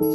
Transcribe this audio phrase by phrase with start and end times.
[0.00, 0.08] Hello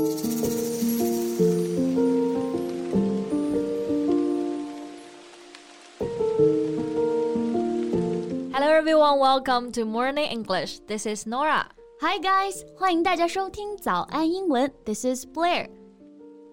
[8.71, 10.79] everyone, welcome to Morning English.
[10.87, 11.67] This is Norah.
[12.01, 14.73] Hi guys, 欢迎大家收听早安英文.
[14.85, 15.69] This is Blair.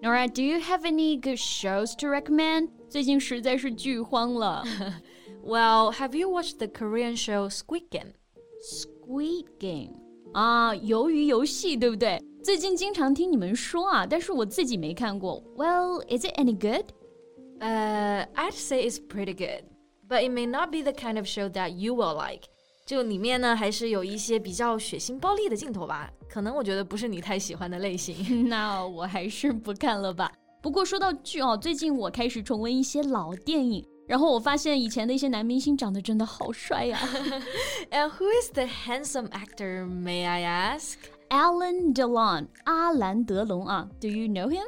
[0.03, 2.69] Norah, do you have any good shows to recommend?
[2.87, 4.63] 最近实在是剧荒了。
[5.43, 8.13] well, have you watched the Korean show Squid Game?
[8.63, 9.95] Squid Game
[10.35, 12.21] ah, 啊，鱿鱼游戏，对不对？
[12.42, 15.42] 最近经常听你们说啊，但是我自己没看过。
[15.56, 16.84] Well, is it any good?
[17.60, 19.64] Uh, I'd say it's pretty good,
[20.08, 22.44] but it may not be the kind of show that you will like.
[22.86, 28.48] 就里面呢，还是有一些比较血腥暴力的镜头吧，可能我觉得不是你太喜欢的类型。
[28.48, 30.32] 那我还是不看了吧。
[30.62, 36.98] 不过说到剧哦，最近我开始重温一些老电影，然后我发现以前的一些男明星长得真的好帅呀、
[37.90, 40.42] And who is the handsome actor, may I
[40.78, 40.94] ask?
[41.29, 44.67] Alain Delon, 阿兰德隆啊，Do uh, you know him?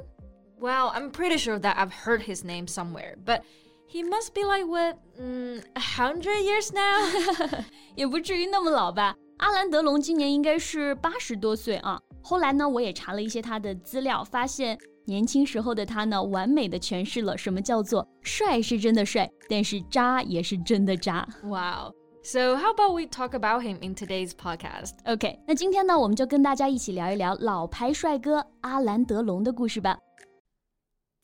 [0.59, 3.42] Well, I'm pretty sure that I've heard his name somewhere, but
[3.88, 7.64] he must be like what, um, a hundred years now?
[7.95, 9.16] 也不至于那么老吧。
[9.38, 12.00] 阿兰德隆今年应该是八十多岁啊。
[12.22, 21.28] 后来呢，我也查了一些他的资料，发现年轻时候的他呢，完美的诠释了什么叫做帅是真的帅，但是渣也是真的渣。
[21.44, 21.94] 哇哦！
[22.26, 24.94] So how about we talk about him in today's podcast?
[25.06, 29.95] OK，那今天呢，我们就跟大家一起聊一聊老牌帅哥阿兰德龙的故事吧。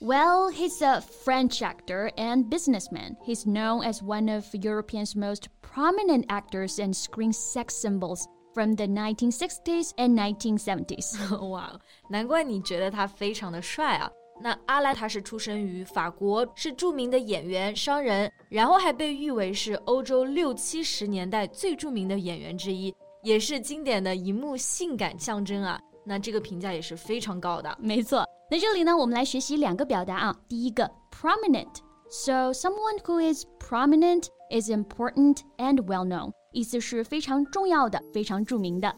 [0.00, 3.16] Well, he's a French actor and businessman.
[3.24, 8.86] He's known as one of Europe's most prominent actors and screen sex symbols from the
[8.86, 11.48] 1960s and 1970s.
[11.48, 11.80] 哇，
[12.10, 14.10] 难怪你觉得他非常的帅啊！
[14.42, 25.80] 那阿兰他是出生于法国，是着名的演员、商人，然后还被誉为是欧洲六七十年代最着名的演员之一，也是经典的荧幕性感象征啊。
[26.04, 27.74] 那这个评价也是非常高的。
[27.80, 30.36] 没错， 那这里呢，我们来学习两个表达啊。
[30.48, 38.94] 第一个，prominent。So someone who is prominent is important and well known，意思是非常重要的、非常着名的。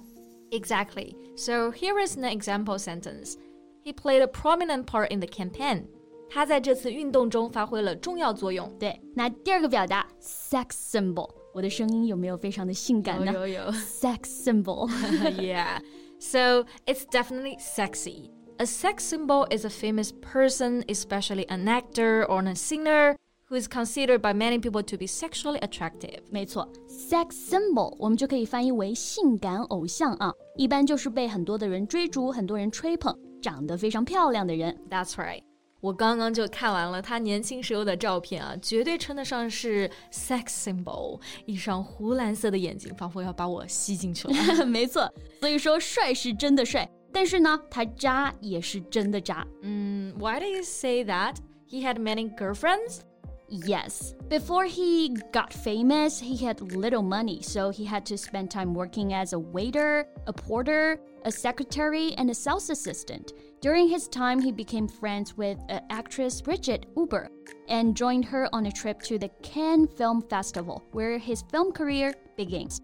[0.51, 1.15] Exactly.
[1.37, 3.35] So here is an example sentence.
[3.83, 5.87] He played a prominent part in the campaign.
[6.29, 8.69] 他在这次运动中发挥了重要作用。
[8.79, 11.31] 对，那第二个表达，sex symbol。
[11.55, 13.73] 我的声音有没有非常的性感呢有有有。
[13.73, 14.91] ？sex symbol。
[15.39, 15.81] yeah.
[16.19, 18.31] So it's definitely sexy.
[18.61, 23.15] A sex symbol is a famous person, especially an actor or a singer,
[23.49, 26.21] who is considered by many people to be sexually attractive.
[26.31, 34.77] 没错，sex symbol 我们就可以翻译为性感偶像啊，一般就是被很多的人追逐、很多人吹捧、长得非常漂亮的人。
[34.91, 35.43] That's right.
[35.83, 41.21] 我刚刚就看完了他年轻时候的照片啊，绝对称得上是 sex symbol。
[41.45, 44.67] 一双湖蓝色的眼睛，仿佛要把我吸进去了。
[44.67, 49.46] 没错，所以说帅是真的帅， 但是呢，他渣也是真的渣。
[49.62, 51.36] 嗯、mm,，Why do you say that?
[51.68, 53.02] He had many girlfriends.
[53.50, 54.14] Yes.
[54.30, 59.14] Before he got famous, he had little money, so he had to spend time working
[59.14, 63.34] as a waiter, a porter, a secretary, and a sales assistant.
[63.60, 67.30] During his time, he became friends with uh, actress Brigitte Auber
[67.68, 72.14] and joined her on a trip to the Cannes Film Festival, where his film career
[72.38, 72.82] begins.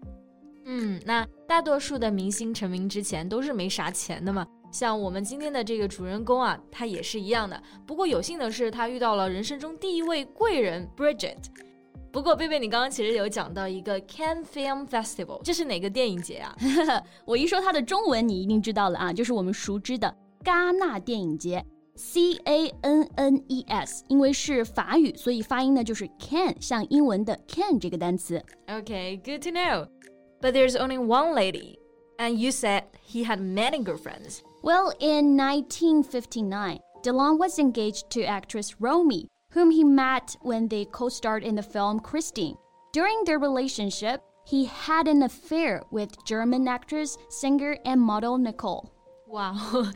[0.70, 4.46] 嗯，那大多数的明星成名之前都是没啥钱的嘛。
[4.70, 7.60] 像我们今天的这个主人公啊，他也是一样的。
[7.86, 11.38] 不过有幸的是，他遇到了人生中第一位贵人 Bridget。
[12.12, 16.54] 不过贝贝，你刚刚其实有讲到一个 Cannes Film Festival，这是哪个电影节啊？
[17.24, 20.14] 我一说它的中文，你一定知道了啊，就是我们熟知的
[20.44, 21.64] 戛纳电影节。
[21.96, 28.40] C A N N E S，因为是法语，所以发音呢就是 can，像英文的 can 这个单词。
[28.68, 29.88] Okay, good to know.
[30.40, 31.78] But there's only one lady.
[32.18, 34.42] And you said he had many girlfriends.
[34.62, 41.08] Well, in 1959, Delon was engaged to actress Romy, whom he met when they co
[41.08, 42.56] starred in the film Christine.
[42.92, 48.90] During their relationship, he had an affair with German actress, singer, and model Nicole.
[49.28, 49.52] 哇，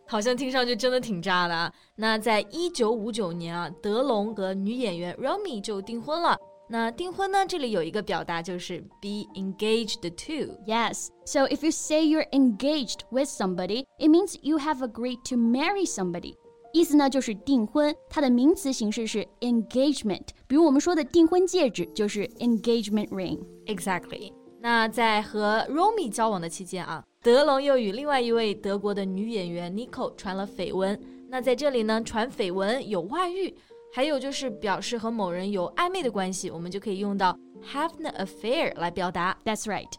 [0.06, 1.72] 好像听上去真的挺渣的啊！
[1.96, 6.36] 那在一九五九年啊，德隆和女演员 Romy 就订婚了。
[6.71, 10.53] 那订婚呢，这里有一个表达就是 be engaged to。
[10.65, 11.07] Yes.
[11.25, 15.85] So if you say you're engaged with somebody, it means you have agreed to marry
[15.85, 16.35] somebody.
[16.73, 24.33] 意思呢就是订婚，它的名词形式是 engagement，比如我们说的订婚戒指就是 engagement ring。Exactly。
[24.59, 30.99] 那在和 Romy 交往的期间啊，德龙又与另外一位德国的女演员 Nico 传了绯闻。
[31.29, 33.55] 那在这里呢，传绯闻有外遇，
[33.94, 37.36] 还有就是表示和某人有暧昧的关系，我们就可以用到
[37.72, 39.36] have an affair 来表达。
[39.44, 39.90] That's right.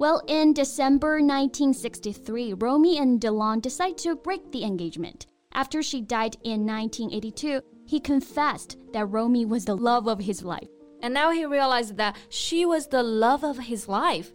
[0.00, 5.26] Well, in December 1963, Romy and Delon decide to break the engagement.
[5.52, 10.68] After she died in 1982, he confessed that Romy was the love of his life.
[11.02, 14.32] And now he realized that she was the love of his life.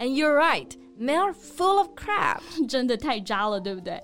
[0.00, 2.42] And you're right, men are full of crap.
[2.68, 4.00] 真的太渣了，对不对？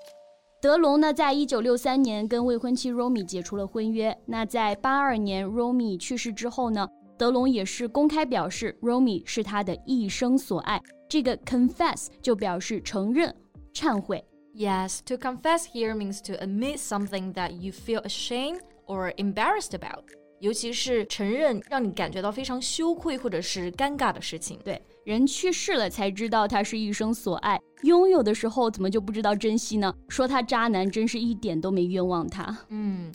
[0.64, 4.16] 德隆呢，在一九六三年跟未婚妻 Romy 解除了婚约。
[4.24, 6.88] 那在八二年 Romy 去世之后呢，
[7.18, 10.80] 德隆也是公开表示 Romy 是他的一生所爱。
[11.06, 13.36] 这个 confess 就表示承认、
[13.74, 14.24] 忏悔。
[14.54, 20.04] Yes, to confess here means to admit something that you feel ashamed or embarrassed about.
[20.40, 24.58] 尤其是承认让你感觉到非常羞愧或者是尴尬的事情。
[24.64, 29.93] 对，人去世了才知道他是一生所爱，拥有的时候怎么就不知道珍惜呢？
[30.07, 32.57] 说他渣男，真是一点都没冤枉他。
[32.69, 33.11] 嗯，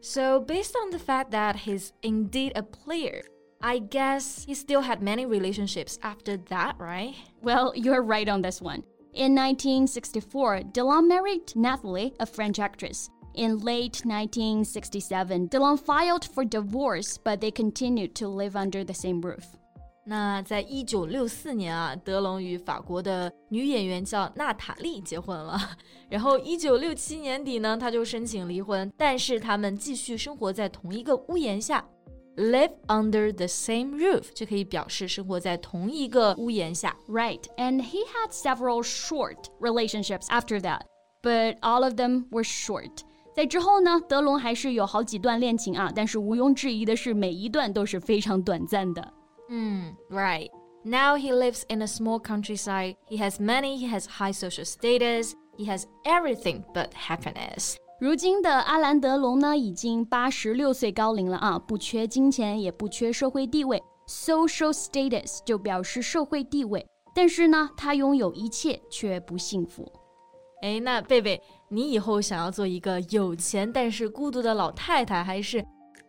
[0.00, 3.22] So based on the fact that he's indeed a player.
[3.62, 7.14] I guess he still had many relationships after that, right?
[7.42, 8.84] Well, you're right on this one.
[9.12, 13.10] In 1964, Delon married Nathalie, a French actress.
[13.34, 19.20] In late 1967, Delon filed for divorce, but they continued to live under the same
[19.20, 19.44] roof.
[20.07, 25.59] 那在一九六四年啊，德隆与法国的女演员叫娜塔莉结婚了。
[26.09, 31.83] 然后一九六七年底呢，他就申请离婚，但是他们继续生活在同一个屋檐下。
[32.37, 36.93] live under the same roof 就可以表示生活在同一个屋檐下。
[37.07, 40.81] Right, and he had several short relationships after that,
[41.21, 42.91] but all of them were short.
[43.33, 49.13] 在之后呢，德隆还是有好几段恋情啊，但是毋庸置疑的是，每一段都是非常短暂的。
[49.48, 50.50] 嗯，Right.
[50.82, 52.96] Now he lives in a small countryside.
[53.08, 53.76] He has money.
[53.76, 55.32] He has high social status.
[55.58, 57.74] He has everything but happiness.
[58.00, 66.86] 如今的阿兰德龙呢，已经八十六岁高龄了啊，不缺金钱，也不缺社会地位，social status 就表示社会地位。
[67.14, 69.86] 但是呢，他拥有一切却不幸福。
[70.62, 75.62] 哎，那贝贝，你以后想要做一个有钱但是孤独的老太太，还是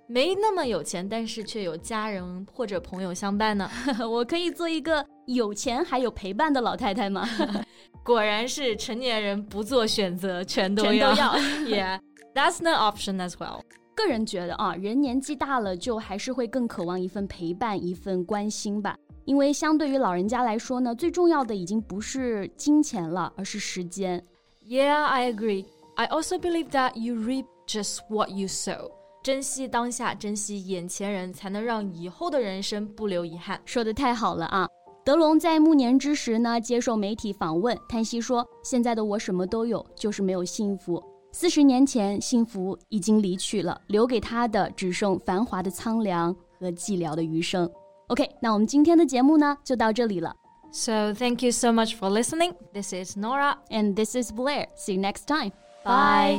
[0.09, 3.69] 没那么有钱但是却有家人或者朋友相伴呢？
[4.09, 7.29] 我可以做一个有钱还有陪伴的老太太吗？
[8.05, 11.13] 果然是成年人不做选择，全都要。
[11.67, 11.99] Yeah,
[12.35, 13.61] that's an option as well.
[13.97, 18.95] 个人觉得啊，人年纪大了，就还是会更渴望一份陪伴，一份关心吧。
[19.25, 24.25] 因为相对于老人家来说呢，最重要的已经不是金钱了，而是时间。
[24.65, 25.65] Yeah, I agree.
[25.97, 28.91] I also believe that you reap just what you sow.
[29.27, 33.61] 珍惜当下，珍惜眼前人，才能让以后的人生不留遗憾。
[33.65, 34.69] 说的太好了啊！
[35.05, 41.03] 德隆在暮年之时呢，接受媒体访问，叹息说：“现在的我什么都有，就是没有幸福。
[41.33, 47.69] 四十年前，幸福已经离去了，留给他的只剩繁华的苍凉和寂寥的余生。”
[48.07, 50.33] OK，那我们今天的节目呢，就到这里了。
[50.71, 52.55] So thank you so much for listening.
[52.73, 54.69] This is Nora and this is Blair.
[54.77, 55.51] See you next time.
[55.85, 56.39] Bye.